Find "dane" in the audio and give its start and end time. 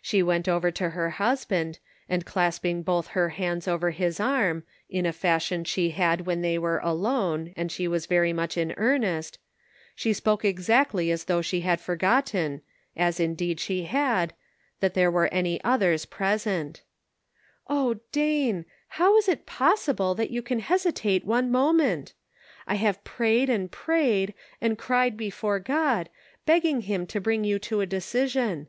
18.12-18.64